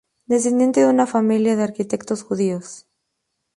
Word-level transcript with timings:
Descendiente 0.25 0.79
de 0.81 0.87
una 0.87 1.05
familia 1.05 1.55
de 1.55 1.61
arquitectos 1.61 2.23
judíos. 2.23 2.87